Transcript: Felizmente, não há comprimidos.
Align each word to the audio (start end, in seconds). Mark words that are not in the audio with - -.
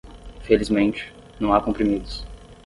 Felizmente, 0.41 1.13
não 1.39 1.53
há 1.53 1.61
comprimidos. 1.61 2.25